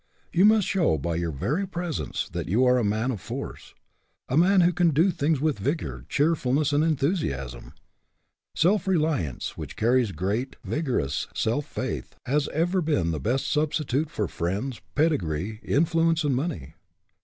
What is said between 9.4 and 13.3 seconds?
which carries great, vigorous self faith has ever been the